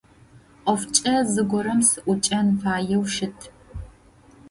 Ӏофкӏэ 0.65 1.15
зыгорэм 1.33 1.79
сыӏукӏэн 1.89 2.47
фаеу 2.61 3.03
щыт. 3.13 3.39